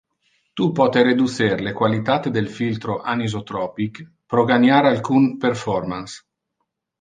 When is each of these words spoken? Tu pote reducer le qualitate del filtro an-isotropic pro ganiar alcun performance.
Tu 0.59 0.67
pote 0.77 1.01
reducer 1.07 1.59
le 1.67 1.73
qualitate 1.81 2.31
del 2.37 2.49
filtro 2.55 2.95
an-isotropic 3.13 4.01
pro 4.35 4.47
ganiar 4.53 4.89
alcun 4.93 5.29
performance. 5.45 6.19